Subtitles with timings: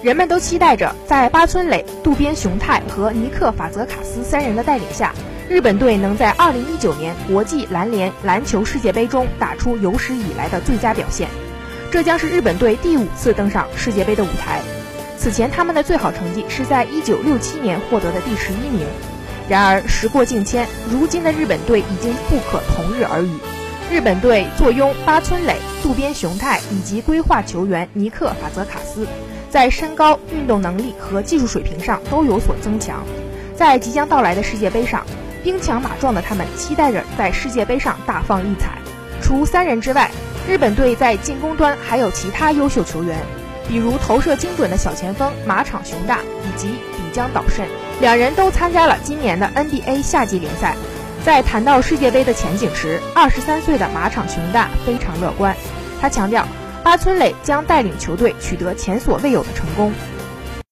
[0.00, 5.12] 人们都期待着在八村垒、渡边雄太和尼克法泽卡斯三人的带领下，
[5.48, 11.28] 日本队能在2019年国际篮联篮球世界杯中打出有史以来的最佳表现。
[11.90, 14.60] 这将是日本队第五次登上世界杯的舞台。
[15.18, 18.86] 此前他们的最好成绩是在1967年获得的第十一名。
[19.48, 23.30] 然而时过境迁，如今的日本队已经不可同日而语。
[23.90, 29.08] 日本队坐拥八村垒、渡边雄太以及规划球员尼克法泽卡斯，
[29.50, 33.04] 在身高、运动能力和技术水平上都有所增强。
[33.56, 35.04] 在即将到来的世界杯上，
[35.42, 38.78] 兵强马壮的他们期待着在世界杯上大放异彩。
[39.20, 40.10] 除三人之外，
[40.48, 43.18] 日本队在进攻端还有其他优秀球员，
[43.66, 47.66] 比如投射精准的小前锋马场雄大以及比江岛慎，
[48.00, 50.76] 两人都参加了今年的 NBA 夏季联赛。
[51.24, 55.54] 在谈到世界杯的前景时，二十三岁的马场雄大非常乐观。
[56.00, 56.46] 他强调，
[56.88, 59.92] 巴村磊将带领球队取得前所未有的成功。